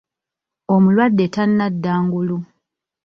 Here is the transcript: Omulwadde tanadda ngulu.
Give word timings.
Omulwadde 0.73 1.25
tanadda 1.35 1.93
ngulu. 2.03 2.37